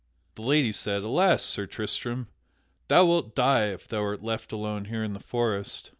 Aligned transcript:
The 0.33 0.41
lady 0.41 0.71
said: 0.71 1.03
"Alas, 1.03 1.43
Sir 1.45 1.67
Tristram, 1.67 2.27
thou 2.87 3.05
wilt 3.05 3.35
die 3.35 3.67
if 3.67 3.87
thou 3.87 4.01
art 4.01 4.23
left 4.23 4.51
alone 4.51 4.85
here 4.85 5.03
in 5.03 5.13
the 5.13 5.19
forest." 5.19 5.89